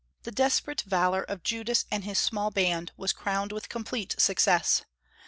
[0.23, 4.83] The desperate valor of Judas and his small band was crowned with complete success.